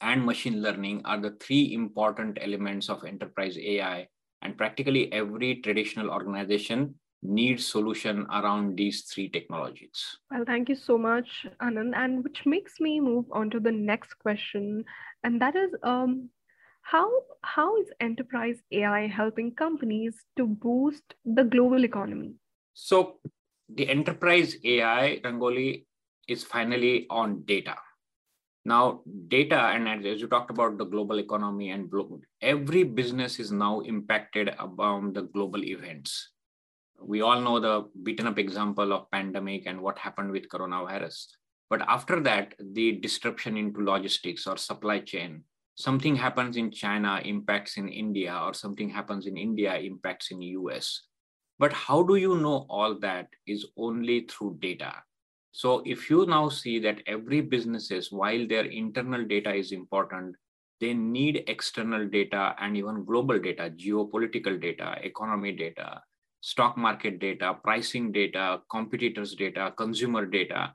and 0.00 0.24
machine 0.24 0.60
learning 0.60 1.02
are 1.04 1.20
the 1.20 1.36
three 1.40 1.72
important 1.72 2.38
elements 2.40 2.88
of 2.88 3.04
enterprise 3.04 3.56
AI. 3.56 4.08
And 4.42 4.58
practically 4.58 5.12
every 5.12 5.56
traditional 5.56 6.10
organization 6.10 6.96
needs 7.22 7.64
solution 7.64 8.26
around 8.32 8.76
these 8.76 9.02
three 9.02 9.28
technologies. 9.28 10.18
Well, 10.30 10.44
thank 10.44 10.68
you 10.68 10.74
so 10.74 10.98
much, 10.98 11.46
Anand. 11.60 11.94
And 11.94 12.24
which 12.24 12.44
makes 12.44 12.80
me 12.80 12.98
move 12.98 13.26
on 13.30 13.50
to 13.50 13.60
the 13.60 13.70
next 13.70 14.18
question. 14.18 14.84
And 15.22 15.40
that 15.40 15.54
is 15.54 15.70
um, 15.84 16.30
how, 16.82 17.08
how 17.42 17.80
is 17.80 17.86
enterprise 18.00 18.58
AI 18.72 19.06
helping 19.06 19.54
companies 19.54 20.16
to 20.36 20.46
boost 20.46 21.14
the 21.24 21.44
global 21.44 21.84
economy? 21.84 22.34
So 22.74 23.20
the 23.74 23.88
enterprise 23.88 24.56
AI, 24.64 25.20
Rangoli, 25.24 25.84
is 26.28 26.44
finally 26.44 27.06
on 27.10 27.42
data. 27.44 27.76
Now, 28.64 29.02
data, 29.28 29.58
and 29.58 30.06
as 30.06 30.20
you 30.20 30.28
talked 30.28 30.50
about 30.50 30.78
the 30.78 30.84
global 30.84 31.18
economy 31.18 31.70
and 31.70 31.90
global, 31.90 32.20
every 32.40 32.84
business 32.84 33.40
is 33.40 33.50
now 33.50 33.80
impacted 33.80 34.54
about 34.58 35.14
the 35.14 35.22
global 35.22 35.64
events. 35.64 36.30
We 37.00 37.22
all 37.22 37.40
know 37.40 37.58
the 37.58 37.88
beaten 38.04 38.28
up 38.28 38.38
example 38.38 38.92
of 38.92 39.10
pandemic 39.10 39.66
and 39.66 39.80
what 39.80 39.98
happened 39.98 40.30
with 40.30 40.48
coronavirus. 40.48 41.26
But 41.68 41.82
after 41.82 42.20
that, 42.20 42.54
the 42.60 42.92
disruption 42.92 43.56
into 43.56 43.80
logistics 43.82 44.46
or 44.46 44.56
supply 44.56 45.00
chain, 45.00 45.42
something 45.74 46.14
happens 46.14 46.56
in 46.56 46.70
China 46.70 47.20
impacts 47.24 47.76
in 47.78 47.88
India, 47.88 48.38
or 48.40 48.54
something 48.54 48.88
happens 48.90 49.26
in 49.26 49.36
India 49.36 49.74
impacts 49.76 50.30
in 50.30 50.40
US. 50.42 51.02
But 51.58 51.72
how 51.72 52.02
do 52.02 52.16
you 52.16 52.36
know 52.38 52.66
all 52.68 52.98
that 53.00 53.28
is 53.46 53.66
only 53.76 54.22
through 54.22 54.58
data? 54.60 54.94
So 55.52 55.82
if 55.84 56.08
you 56.08 56.24
now 56.26 56.48
see 56.48 56.78
that 56.80 57.02
every 57.06 57.42
businesses, 57.42 58.10
while 58.10 58.46
their 58.46 58.64
internal 58.64 59.24
data 59.24 59.54
is 59.54 59.70
important, 59.70 60.34
they 60.80 60.94
need 60.94 61.44
external 61.46 62.08
data 62.08 62.56
and 62.58 62.76
even 62.76 63.04
global 63.04 63.38
data, 63.38 63.70
geopolitical 63.76 64.60
data, 64.60 64.96
economy 65.02 65.52
data, 65.52 66.02
stock 66.40 66.76
market 66.76 67.20
data, 67.20 67.56
pricing 67.62 68.10
data, 68.10 68.60
competitors 68.70 69.34
data, 69.34 69.72
consumer 69.76 70.26
data. 70.26 70.74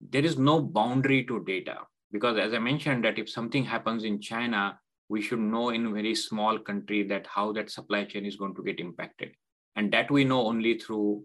There 0.00 0.24
is 0.24 0.38
no 0.38 0.60
boundary 0.60 1.24
to 1.24 1.44
data 1.44 1.80
because 2.12 2.38
as 2.38 2.54
I 2.54 2.58
mentioned 2.58 3.04
that 3.04 3.18
if 3.18 3.28
something 3.28 3.64
happens 3.64 4.04
in 4.04 4.20
China, 4.20 4.78
we 5.08 5.20
should 5.20 5.40
know 5.40 5.70
in 5.70 5.86
a 5.86 5.90
very 5.90 6.14
small 6.14 6.58
country 6.58 7.02
that 7.08 7.26
how 7.26 7.52
that 7.52 7.70
supply 7.70 8.04
chain 8.04 8.24
is 8.24 8.36
going 8.36 8.54
to 8.54 8.62
get 8.62 8.80
impacted 8.80 9.32
and 9.76 9.92
that 9.92 10.10
we 10.10 10.24
know 10.24 10.46
only 10.46 10.78
through 10.78 11.24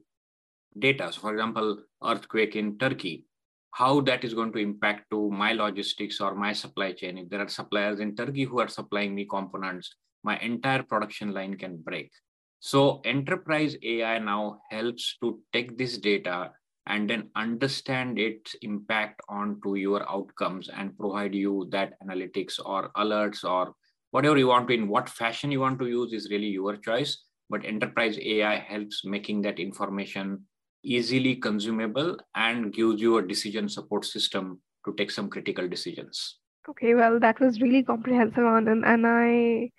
data. 0.80 1.12
So 1.12 1.22
for 1.22 1.34
example, 1.34 1.84
earthquake 2.04 2.56
in 2.56 2.77
Turkey, 2.77 3.25
how 3.72 4.01
that 4.01 4.24
is 4.24 4.34
going 4.34 4.51
to 4.54 4.60
impact 4.60 5.10
to 5.12 5.30
my 5.30 5.54
logistics 5.54 6.20
or 6.22 6.36
my 6.36 6.54
supply 6.54 6.94
chain. 6.94 7.18
If 7.18 7.30
there 7.30 7.42
are 7.42 7.50
suppliers 7.50 8.00
in 8.00 8.16
Turkey 8.16 8.44
who 8.44 8.60
are 8.60 8.68
supplying 8.68 9.13
me 9.13 9.25
components, 9.25 9.94
my 10.24 10.38
entire 10.39 10.84
production 10.84 11.34
line 11.34 11.58
can 11.58 11.77
break. 11.77 12.12
So 12.60 13.01
enterprise 13.06 13.75
AI 13.84 14.20
now 14.20 14.62
helps 14.72 15.18
to 15.22 15.39
take 15.54 15.77
this 15.77 15.98
data 15.98 16.51
and 16.88 17.10
then 17.10 17.30
understand 17.36 18.18
its 18.18 18.56
impact 18.62 19.22
onto 19.30 19.75
your 19.75 20.10
outcomes 20.10 20.70
and 20.70 20.98
provide 20.98 21.36
you 21.36 21.68
that 21.72 21.94
analytics 22.01 22.60
or 22.63 22.89
alerts 22.98 23.44
or 23.44 23.74
whatever 24.12 24.38
you 24.38 24.48
want 24.48 24.68
to 24.70 24.74
in 24.74 24.88
what 24.88 25.10
fashion 25.10 25.51
you 25.51 25.60
want 25.60 25.77
to 25.80 25.88
use 25.88 26.13
is 26.13 26.30
really 26.32 26.48
your 26.48 26.77
choice 26.77 27.25
but 27.50 27.66
enterprise 27.66 28.18
AI 28.22 28.58
helps 28.58 29.04
making 29.06 29.42
that 29.42 29.60
information 29.60 30.46
easily 30.84 31.36
consumable 31.36 32.18
and 32.36 32.74
gives 32.74 33.01
you 33.01 33.18
a 33.18 33.27
decision 33.27 33.68
support 33.70 34.06
system 34.06 34.62
to 34.86 34.94
take 34.94 35.12
some 35.12 35.30
critical 35.30 35.68
decisions. 35.68 36.39
Okay, 36.70 36.96
well, 36.96 37.20
that 37.20 37.39
was 37.39 37.62
really 37.62 37.84
comprehensive, 37.84 38.44
Anand, 38.44 38.86
and 38.86 39.08
I 39.08 39.72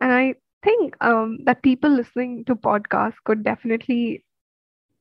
and 0.00 0.12
I 0.12 0.34
think 0.62 0.96
um, 1.00 1.38
that 1.44 1.62
people 1.62 1.90
listening 1.90 2.44
to 2.44 2.54
podcasts 2.54 3.16
could 3.24 3.42
definitely 3.42 4.24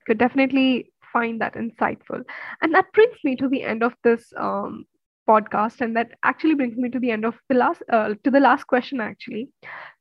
could 0.08 0.18
definitely 0.18 0.92
find 1.14 1.42
that 1.42 1.54
insightful. 1.54 2.24
And 2.62 2.74
that 2.74 2.92
brings 2.94 3.18
me 3.24 3.36
to 3.36 3.48
the 3.48 3.64
end 3.64 3.84
of 3.84 3.94
this 4.04 4.34
um, 4.38 4.86
podcast, 5.30 5.82
and 5.82 5.96
that 5.96 6.12
actually 6.24 6.56
brings 6.56 6.78
me 6.78 6.90
to 6.90 7.00
the 7.00 7.12
end 7.12 7.26
of 7.26 7.36
the 7.50 7.56
last 7.56 7.84
uh, 7.92 8.16
to 8.24 8.32
the 8.32 8.40
last 8.40 8.66
question, 8.66 9.00
actually. 9.00 9.50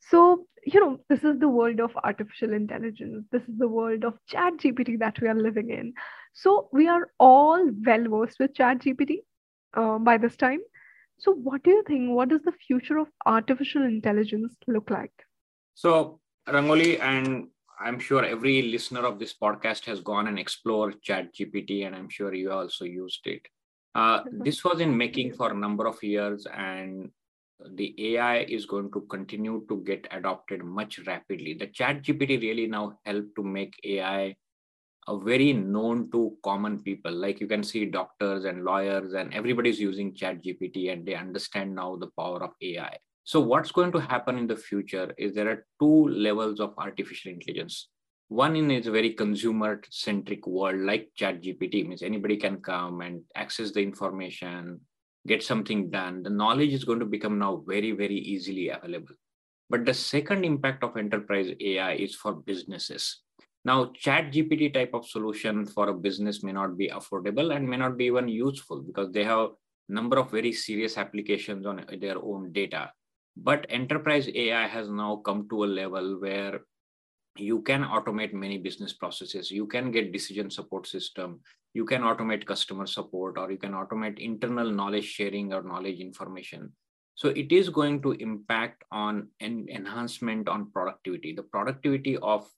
So 0.01 0.47
you 0.67 0.81
know, 0.81 0.99
this 1.09 1.23
is 1.23 1.39
the 1.39 1.49
world 1.49 1.79
of 1.79 1.97
artificial 2.03 2.53
intelligence. 2.53 3.25
This 3.31 3.43
is 3.43 3.57
the 3.57 3.69
world 3.69 4.05
of 4.05 4.15
chat 4.27 4.55
GPT 4.59 4.99
that 4.99 5.21
we 5.21 5.29
are 5.29 5.35
living 5.35 5.71
in. 5.71 5.95
So 6.33 6.69
we 6.73 6.89
are 6.89 7.09
all 7.21 7.71
well 7.87 8.05
versed 8.09 8.41
with 8.41 8.55
chat 8.55 8.81
GPT 8.81 9.19
uh, 9.75 9.99
by 9.99 10.19
this 10.19 10.37
time. 10.37 10.59
So 11.19 11.33
what 11.33 11.63
do 11.63 11.71
you 11.71 11.85
think? 11.87 12.11
What 12.11 12.31
does 12.31 12.43
the 12.43 12.53
future 12.67 12.99
of 12.99 13.07
artificial 13.25 13.85
intelligence 13.85 14.57
look 14.67 14.91
like? 14.91 15.13
So 15.75 16.19
Rangoli, 16.49 17.01
and 17.01 17.47
I'm 17.81 18.01
sure 18.01 18.25
every 18.25 18.63
listener 18.63 19.07
of 19.07 19.21
this 19.21 19.35
podcast 19.41 19.85
has 19.85 20.01
gone 20.01 20.27
and 20.27 20.39
explored 20.39 21.01
chat 21.01 21.33
GPT, 21.33 21.87
and 21.87 21.95
I'm 21.95 22.09
sure 22.09 22.35
you 22.35 22.51
also 22.51 22.85
used 22.85 23.25
it. 23.27 23.43
Uh, 23.95 24.21
this 24.31 24.65
was 24.65 24.81
in 24.81 24.97
making 24.97 25.35
for 25.35 25.53
a 25.53 25.57
number 25.57 25.87
of 25.87 26.03
years, 26.03 26.45
and 26.53 27.11
the 27.75 28.17
AI 28.17 28.39
is 28.41 28.67
going 28.67 28.91
to 28.93 29.01
continue 29.03 29.65
to 29.69 29.83
get 29.87 30.07
adopted 30.11 30.63
much 30.65 31.01
rapidly. 31.07 31.55
The 31.55 31.69
chat 31.69 32.03
GPT 32.03 32.41
really 32.41 32.67
now 32.67 32.99
help 33.05 33.27
to 33.37 33.43
make 33.43 33.75
AI 33.85 34.37
a 35.09 35.19
very 35.19 35.53
known 35.53 36.11
to 36.11 36.37
common 36.43 36.83
people. 36.83 37.13
Like 37.13 37.41
you 37.41 37.47
can 37.47 37.63
see 37.63 37.87
doctors 37.87 38.45
and 38.45 38.65
lawyers 38.65 39.15
and 39.15 39.33
everybody's 39.33 39.81
using 39.81 40.15
chat 40.15 40.43
GPT 40.43 40.93
and 40.93 41.07
they 41.07 41.15
understand 41.15 41.75
now 41.75 41.97
the 41.97 42.11
power 42.19 42.43
of 42.43 42.51
AI. 42.61 42.97
So 43.25 43.41
what's 43.41 43.73
going 43.73 43.93
to 43.93 44.01
happen 44.01 44.39
in 44.39 44.47
the 44.47 44.57
future 44.57 45.13
is 45.17 45.35
there 45.35 45.49
are 45.49 45.67
two 45.81 46.09
levels 46.09 46.61
of 46.61 46.75
artificial 46.79 47.33
intelligence. 47.33 47.89
One 48.29 48.57
in 48.57 48.71
is 48.71 48.89
a 48.89 48.91
very 48.91 49.11
consumer 49.11 49.81
centric 49.91 50.47
world 50.47 50.81
like 50.81 51.11
chat 51.17 51.43
GPT 51.43 51.87
means 51.87 52.03
anybody 52.03 52.37
can 52.37 52.61
come 52.61 53.01
and 53.01 53.23
access 53.37 53.71
the 53.71 53.81
information, 53.81 54.81
get 55.27 55.43
something 55.43 55.91
done, 55.91 56.23
the 56.23 56.31
knowledge 56.31 56.73
is 56.73 56.85
going 56.85 57.01
to 57.01 57.07
become 57.07 57.39
now 57.39 57.63
very, 57.67 57.93
very 57.93 58.17
easily 58.17 58.69
available. 58.69 59.15
But 59.69 59.85
the 59.85 59.95
second 59.95 60.45
impact 60.45 60.85
of 60.85 60.97
enterprise 60.97 61.51
AI 61.61 61.95
is 61.95 62.15
for 62.15 62.35
businesses. 62.35 63.23
Now, 63.65 63.93
chat 63.95 64.33
GPT 64.33 64.73
type 64.73 64.95
of 64.95 65.09
solution 65.09 65.67
for 65.67 65.89
a 65.89 65.95
business 65.95 66.45
may 66.45 66.53
not 66.53 66.79
be 66.79 66.89
affordable 66.89 67.55
and 67.55 67.69
may 67.69 67.77
not 67.77 67.97
be 67.97 68.05
even 68.05 68.29
useful 68.29 68.81
because 68.83 69.11
they 69.11 69.25
have 69.25 69.51
number 69.89 70.19
of 70.19 70.31
very 70.31 70.53
serious 70.53 70.97
applications 70.97 71.67
on 71.67 71.85
their 72.01 72.17
own 72.23 72.53
data. 72.53 72.93
But 73.37 73.67
enterprise 73.69 74.29
AI 74.33 74.67
has 74.69 74.89
now 74.89 75.17
come 75.17 75.49
to 75.51 75.65
a 75.65 75.67
level 75.67 76.21
where 76.21 76.61
you 77.39 77.63
can 77.63 77.85
automate 77.85 78.33
many 78.33 78.59
business 78.59 78.93
processes 78.93 79.51
you 79.51 79.67
can 79.67 79.91
get 79.91 80.13
decision 80.13 80.51
support 80.51 80.87
system 80.87 81.41
you 81.77 81.85
can 81.85 82.03
automate 82.11 82.47
customer 82.47 82.87
support 82.87 83.37
or 83.37 83.51
you 83.51 83.59
can 83.59 83.73
automate 83.73 84.19
internal 84.19 84.71
knowledge 84.71 85.05
sharing 85.05 85.53
or 85.53 85.63
knowledge 85.63 86.01
information. 86.01 86.73
So 87.15 87.29
it 87.29 87.53
is 87.53 87.69
going 87.69 88.01
to 88.03 88.13
impact 88.13 88.85
on 88.91 89.29
an 89.41 89.67
enhancement 89.71 90.49
on 90.49 90.71
productivity 90.71 91.35
the 91.35 91.43
productivity 91.43 92.17
of 92.19 92.49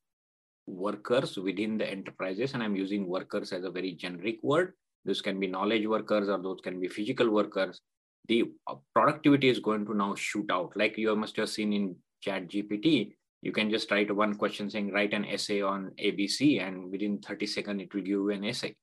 workers 0.66 1.36
within 1.36 1.78
the 1.78 1.90
enterprises. 1.90 2.54
And 2.54 2.62
i'm 2.62 2.76
using 2.76 3.08
workers 3.08 3.52
as 3.52 3.64
a 3.64 3.70
very 3.70 3.92
generic 3.92 4.38
word. 4.42 4.74
This 5.04 5.20
can 5.20 5.40
be 5.40 5.48
knowledge 5.48 5.86
workers 5.86 6.28
or 6.28 6.38
those 6.38 6.60
can 6.62 6.80
be 6.80 6.88
physical 6.88 7.30
workers. 7.30 7.80
The 8.28 8.44
uh, 8.68 8.74
productivity 8.94 9.48
is 9.48 9.58
going 9.58 9.86
to 9.86 9.94
now 9.94 10.14
shoot 10.14 10.50
out. 10.50 10.76
Like 10.76 10.98
you 10.98 11.14
must 11.16 11.36
have 11.36 11.48
seen 11.48 11.72
in 11.72 11.96
chat 12.20 12.48
gpt 12.48 13.12
you 13.42 13.52
can 13.52 13.70
just 13.70 13.90
write 13.92 14.14
one 14.14 14.34
question 14.34 14.68
saying 14.68 14.90
write 14.92 15.14
an 15.14 15.24
essay 15.24 15.60
on 15.62 15.90
abc 16.04 16.60
and 16.60 16.90
within 16.90 17.18
30 17.18 17.46
seconds 17.46 17.82
it 17.82 17.94
will 17.94 18.00
give 18.00 18.08
you 18.08 18.30
an 18.30 18.44
essay 18.44 18.74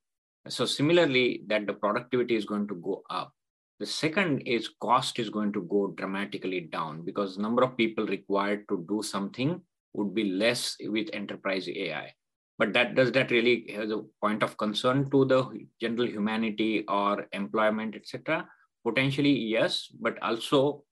so 0.47 0.65
similarly 0.65 1.43
that 1.47 1.67
the 1.67 1.73
productivity 1.73 2.35
is 2.35 2.45
going 2.45 2.67
to 2.67 2.75
go 2.75 3.03
up. 3.09 3.33
The 3.79 3.85
second 3.85 4.41
is 4.41 4.69
cost 4.81 5.19
is 5.19 5.29
going 5.29 5.51
to 5.53 5.61
go 5.63 5.93
dramatically 5.97 6.61
down 6.61 7.03
because 7.03 7.37
number 7.37 7.63
of 7.63 7.75
people 7.75 8.05
required 8.05 8.65
to 8.69 8.85
do 8.87 9.03
something 9.03 9.61
would 9.93 10.13
be 10.13 10.25
less 10.25 10.75
with 10.79 11.09
enterprise 11.13 11.67
ai 11.69 12.13
but 12.57 12.73
that 12.73 12.95
does 12.95 13.11
that 13.11 13.31
really 13.31 13.71
has 13.75 13.91
a 13.91 14.03
point 14.21 14.43
of 14.43 14.57
concern 14.57 15.09
to 15.09 15.25
the 15.25 15.67
general 15.81 16.07
humanity 16.07 16.83
or 16.87 17.27
employment 17.33 17.95
etc 17.95 18.47
potentially 18.85 19.31
yes 19.31 19.91
but 19.99 20.21
also 20.21 20.83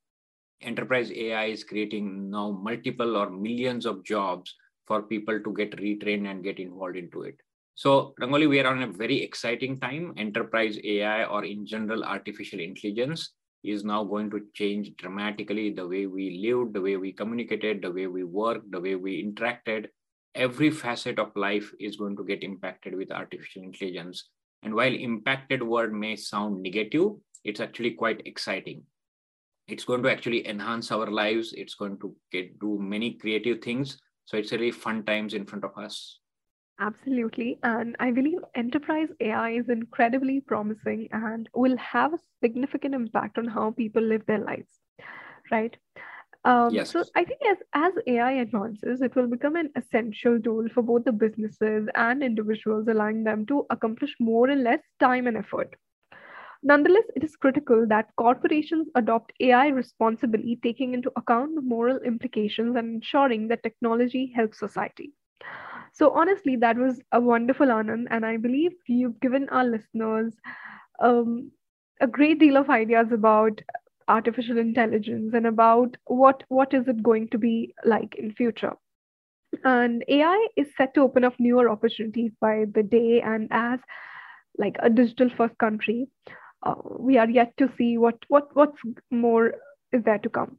enterprise 0.62 1.12
ai 1.12 1.45
is 1.45 1.63
creating 1.63 2.29
now 2.29 2.51
multiple 2.51 3.17
or 3.17 3.29
millions 3.29 3.86
of 3.86 4.03
jobs 4.03 4.55
for 4.86 5.03
people 5.03 5.39
to 5.39 5.53
get 5.53 5.75
retrained 5.77 6.29
and 6.29 6.43
get 6.43 6.60
involved 6.60 6.98
into 6.98 7.24
it 7.24 7.36
so 7.75 8.13
rangoli 8.22 8.48
we 8.48 8.60
are 8.60 8.68
on 8.68 8.84
a 8.84 8.92
very 9.03 9.22
exciting 9.22 9.80
time 9.80 10.13
enterprise 10.18 10.77
ai 10.84 11.24
or 11.25 11.44
in 11.46 11.65
general 11.65 12.03
artificial 12.03 12.60
intelligence 12.60 13.34
is 13.63 13.84
now 13.84 14.03
going 14.03 14.30
to 14.30 14.42
change 14.53 14.92
dramatically 14.98 15.70
the 15.72 15.88
way 15.88 16.06
we 16.06 16.25
lived 16.46 16.74
the 16.74 16.82
way 16.82 16.96
we 16.98 17.12
communicated 17.12 17.82
the 17.82 17.92
way 17.92 18.08
we 18.08 18.24
worked 18.24 18.70
the 18.72 18.80
way 18.80 18.96
we 18.96 19.24
interacted 19.24 19.88
every 20.36 20.72
facet 20.72 21.20
of 21.20 21.36
life 21.36 21.72
is 21.80 21.96
going 21.96 22.15
to 22.18 22.24
get 22.24 22.44
impacted 22.44 22.96
with 22.96 23.12
artificial 23.12 23.63
intelligence. 23.63 24.30
And 24.63 24.74
while 24.74 24.94
impacted 24.94 25.62
word 25.62 25.94
may 25.94 26.15
sound 26.15 26.62
negative, 26.62 27.12
it's 27.44 27.60
actually 27.60 27.92
quite 27.92 28.22
exciting. 28.25 28.84
It's 29.68 29.86
going 29.86 30.03
to 30.03 30.12
actually 30.12 30.48
enhance 30.48 30.92
our 30.92 31.10
lives. 31.10 31.53
It's 31.53 31.75
going 31.75 32.00
to 32.00 32.15
get 32.32 32.60
do 32.60 32.80
many 32.80 33.13
creative 33.13 33.62
things. 33.62 33.98
So 34.25 34.38
it's 34.38 34.51
really 34.51 34.72
fun 34.72 35.03
times 35.03 35.34
in 35.34 35.46
front 35.46 35.65
of 35.65 35.77
us. 35.77 36.20
Absolutely. 36.80 37.60
And 37.63 37.96
I 38.00 38.12
believe 38.12 38.39
enterprise 38.56 39.10
AI 39.20 39.51
is 39.51 39.70
incredibly 39.70 40.42
promising 40.42 41.08
and 41.12 41.50
will 41.53 41.77
have 41.77 42.13
a 42.13 42.20
significant 42.42 42.94
impact 42.96 43.38
on 43.38 43.48
how 43.48 43.72
people 43.72 44.01
live 44.01 44.25
their 44.25 44.39
lives. 44.39 44.82
Right. 45.51 45.75
Um, 46.46 46.80
yes. 46.80 46.92
So 46.92 47.06
I 47.15 47.24
think 47.24 47.42
as, 47.50 47.58
as 47.74 47.94
AI 48.08 48.32
advances, 48.34 49.01
it 49.01 49.15
will 49.15 49.27
become 49.27 49.56
an 49.56 49.72
essential 49.75 50.39
tool 50.39 50.68
for 50.74 50.82
both 50.84 51.03
the 51.06 51.12
businesses 51.12 51.88
and 51.96 52.24
individuals, 52.24 52.88
allowing 52.88 53.24
them 53.24 53.46
to 53.48 53.65
accomplish 53.70 54.15
more 54.20 54.50
in 54.50 54.63
less 54.63 54.82
time 55.00 55.27
and 55.27 55.38
effort. 55.38 55.75
Nonetheless, 56.63 57.06
it 57.15 57.24
is 57.24 57.36
critical 57.36 57.86
that 57.88 58.15
corporations 58.18 58.89
adopt 58.96 59.34
AI 59.39 59.68
responsibly, 59.68 60.60
taking 60.63 60.94
into 60.94 61.12
account 61.15 61.56
the 61.56 61.62
moral 61.62 61.98
implications 62.00 62.75
and 62.75 62.96
ensuring 62.96 63.48
that 63.50 63.63
technology 63.63 64.34
helps 64.36 64.60
society. 64.60 65.13
So, 65.93 66.12
honestly, 66.12 66.57
that 66.57 66.77
was 66.77 67.01
a 67.12 67.21
wonderful 67.21 67.67
Anand, 67.67 68.07
and 68.12 68.25
I 68.25 68.38
believe 68.38 68.73
you've 68.88 69.19
given 69.21 69.50
our 69.50 69.65
listeners 69.65 70.33
um, 71.00 71.51
a 72.01 72.07
great 72.07 72.39
deal 72.39 72.57
of 72.57 72.69
ideas 72.69 73.12
about 73.12 73.62
artificial 74.07 74.57
intelligence 74.57 75.33
and 75.33 75.47
about 75.47 75.97
what 76.05 76.43
what 76.50 76.73
is 76.73 76.88
it 76.88 77.03
going 77.03 77.29
to 77.29 77.38
be 77.38 77.73
like 77.85 78.15
in 78.15 78.33
future. 78.33 78.73
And 79.63 80.03
ai 80.07 80.47
is 80.57 80.75
set 80.75 80.93
to 80.95 81.01
open 81.01 81.23
up 81.23 81.39
newer 81.39 81.69
opportunities 81.69 82.31
by 82.41 82.65
the 82.73 82.83
day 82.83 83.21
and 83.21 83.47
as 83.51 83.79
like 84.57 84.77
a 84.79 84.89
digital 84.89 85.29
first 85.29 85.57
country. 85.57 86.07
Uh, 86.63 86.75
we 87.00 87.17
are 87.17 87.29
yet 87.29 87.55
to 87.57 87.69
see 87.77 87.97
what 87.97 88.17
what 88.27 88.55
what's 88.55 88.79
more 89.12 89.53
is 89.91 90.03
there 90.03 90.19
to 90.19 90.29
come. 90.29 90.57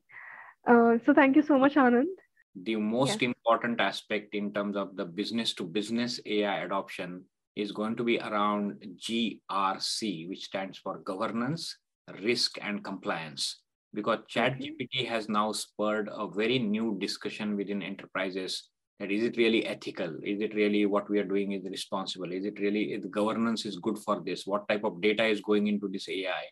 Uh, 0.67 0.99
so 1.05 1.13
thank 1.15 1.37
you 1.37 1.43
so 1.43 1.59
much 1.59 1.75
anand 1.75 2.24
the 2.63 2.77
most 2.77 3.21
yes. 3.21 3.33
important 3.33 3.81
aspect 3.81 4.35
in 4.35 4.53
terms 4.53 4.77
of 4.77 4.97
the 4.97 5.05
business 5.05 5.55
to 5.55 5.65
business 5.65 6.21
ai 6.27 6.59
adoption 6.59 7.25
is 7.57 7.73
going 7.73 7.97
to 7.97 8.05
be 8.05 8.19
around 8.21 8.81
grc 9.07 10.29
which 10.29 10.45
stands 10.45 10.79
for 10.79 10.99
governance 10.99 11.77
risk 12.23 12.59
and 12.61 12.85
compliance. 12.85 13.61
Because 13.93 14.19
chat 14.29 14.59
gpt 14.59 15.07
has 15.07 15.29
now 15.29 15.53
spurred 15.53 16.09
a 16.13 16.27
very 16.27 16.59
new 16.59 16.97
discussion 16.99 17.57
within 17.57 17.83
enterprises 17.83 18.71
that 18.99 19.11
is 19.11 19.23
it 19.25 19.37
really 19.37 19.67
ethical? 19.67 20.17
Is 20.23 20.41
it 20.41 20.55
really 20.55 20.87
what 20.87 21.09
we 21.11 21.19
are 21.19 21.25
doing 21.25 21.53
is 21.53 21.65
responsible? 21.65 22.33
Is 22.33 22.45
it 22.45 22.59
really 22.61 22.93
is 22.93 23.05
governance 23.07 23.65
is 23.65 23.79
good 23.79 23.99
for 23.99 24.21
this? 24.25 24.47
What 24.47 24.69
type 24.69 24.85
of 24.85 25.01
data 25.01 25.25
is 25.25 25.41
going 25.41 25.67
into 25.67 25.89
this 25.89 26.09
ai 26.09 26.45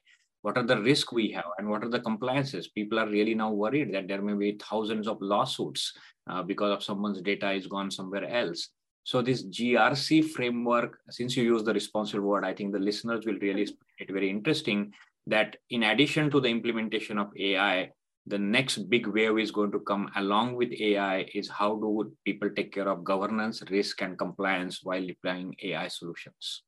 what 0.42 0.56
are 0.58 0.62
the 0.62 0.80
risks 0.80 1.12
we 1.12 1.30
have 1.32 1.50
and 1.58 1.68
what 1.68 1.82
are 1.82 1.88
the 1.88 2.00
compliances? 2.00 2.68
People 2.68 2.98
are 2.98 3.08
really 3.08 3.34
now 3.34 3.50
worried 3.50 3.94
that 3.94 4.08
there 4.08 4.22
may 4.22 4.34
be 4.34 4.58
thousands 4.58 5.08
of 5.08 5.18
lawsuits 5.20 5.92
uh, 6.28 6.42
because 6.42 6.72
of 6.72 6.82
someone's 6.82 7.20
data 7.22 7.50
is 7.52 7.66
gone 7.66 7.90
somewhere 7.90 8.28
else. 8.28 8.68
So 9.04 9.20
this 9.20 9.42
grc 9.42 10.30
framework 10.30 11.00
since 11.10 11.36
you 11.36 11.42
use 11.42 11.64
the 11.64 11.74
responsible 11.74 12.28
word 12.28 12.44
i 12.44 12.54
think 12.54 12.72
the 12.72 12.78
listeners 12.78 13.26
will 13.26 13.38
really 13.40 13.66
find 13.66 13.98
it 13.98 14.12
very 14.12 14.30
interesting 14.30 14.92
that 15.26 15.56
in 15.70 15.84
addition 15.84 16.30
to 16.30 16.40
the 16.40 16.48
implementation 16.48 17.18
of 17.18 17.30
AI, 17.38 17.90
the 18.26 18.38
next 18.38 18.88
big 18.88 19.06
wave 19.06 19.38
is 19.38 19.50
going 19.50 19.72
to 19.72 19.80
come 19.80 20.10
along 20.16 20.54
with 20.54 20.72
AI 20.72 21.26
is 21.34 21.48
how 21.48 21.74
do 21.76 22.12
people 22.24 22.50
take 22.50 22.72
care 22.72 22.88
of 22.88 23.04
governance, 23.04 23.62
risk, 23.70 24.02
and 24.02 24.18
compliance 24.18 24.80
while 24.82 25.04
deploying 25.04 25.54
AI 25.62 25.88
solutions. 25.88 26.62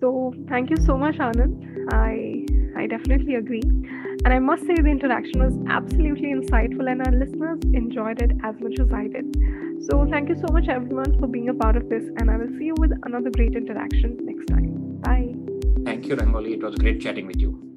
So 0.00 0.32
thank 0.48 0.70
you 0.70 0.76
so 0.76 0.96
much, 0.96 1.16
Anand. 1.16 1.54
I 1.92 2.46
I 2.80 2.86
definitely 2.86 3.34
agree. 3.34 3.62
And 4.24 4.32
I 4.32 4.38
must 4.38 4.66
say 4.66 4.74
the 4.74 4.90
interaction 4.90 5.40
was 5.44 5.54
absolutely 5.68 6.32
insightful 6.34 6.90
and 6.90 7.06
our 7.06 7.12
listeners 7.12 7.60
enjoyed 7.72 8.20
it 8.22 8.32
as 8.44 8.54
much 8.60 8.78
as 8.80 8.92
I 8.92 9.06
did. 9.08 9.26
So 9.88 10.06
thank 10.10 10.28
you 10.28 10.36
so 10.36 10.52
much 10.52 10.68
everyone 10.68 11.18
for 11.18 11.26
being 11.26 11.48
a 11.48 11.54
part 11.54 11.76
of 11.76 11.88
this 11.88 12.04
and 12.18 12.30
I 12.30 12.36
will 12.36 12.52
see 12.58 12.66
you 12.66 12.74
with 12.78 12.92
another 13.04 13.30
great 13.30 13.54
interaction 13.54 14.18
next 14.22 14.46
time. 14.46 14.66
Bye. 15.02 15.34
Thank 15.84 16.06
you, 16.06 16.16
Rangoli. 16.16 16.54
It 16.54 16.62
was 16.62 16.74
great 16.76 17.00
chatting 17.00 17.26
with 17.26 17.40
you. 17.40 17.67